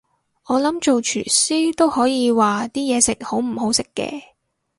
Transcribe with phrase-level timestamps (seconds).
[0.47, 4.23] 我諗唔做廚師都可以話啲嘢食好唔好食嘅